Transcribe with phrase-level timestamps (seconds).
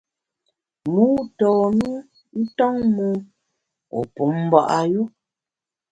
[0.91, 1.05] Mû
[1.39, 1.77] tôn
[2.37, 3.15] u nton mon,
[3.93, 5.01] wu pum mba’ yu.